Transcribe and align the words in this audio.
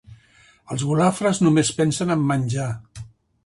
Els 0.75 0.85
golafres 0.93 1.43
només 1.49 1.71
pensen 1.83 2.17
a 2.17 2.21
menjar. 2.33 2.69